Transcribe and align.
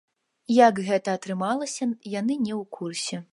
Як 0.67 0.81
гэта 0.87 1.13
атрымалася, 1.19 1.89
яны 2.19 2.39
не 2.47 2.53
ў 2.61 2.63
курсе. 2.79 3.23